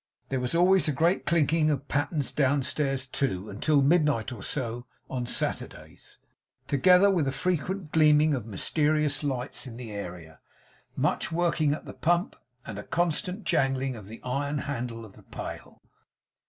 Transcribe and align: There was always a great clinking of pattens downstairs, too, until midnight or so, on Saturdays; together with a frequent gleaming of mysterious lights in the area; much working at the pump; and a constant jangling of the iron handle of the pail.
There 0.29 0.39
was 0.39 0.55
always 0.55 0.87
a 0.87 0.91
great 0.93 1.27
clinking 1.27 1.69
of 1.69 1.87
pattens 1.87 2.31
downstairs, 2.31 3.05
too, 3.05 3.51
until 3.51 3.83
midnight 3.83 4.31
or 4.31 4.41
so, 4.41 4.87
on 5.11 5.27
Saturdays; 5.27 6.17
together 6.67 7.11
with 7.11 7.27
a 7.27 7.31
frequent 7.31 7.91
gleaming 7.91 8.33
of 8.33 8.47
mysterious 8.47 9.23
lights 9.23 9.67
in 9.67 9.77
the 9.77 9.91
area; 9.91 10.39
much 10.95 11.31
working 11.31 11.73
at 11.73 11.85
the 11.85 11.93
pump; 11.93 12.35
and 12.65 12.79
a 12.79 12.83
constant 12.83 13.43
jangling 13.43 13.95
of 13.95 14.07
the 14.07 14.19
iron 14.23 14.57
handle 14.65 15.05
of 15.05 15.13
the 15.13 15.21
pail. 15.21 15.83